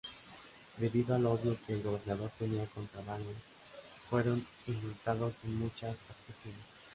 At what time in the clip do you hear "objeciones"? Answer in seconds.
6.09-6.65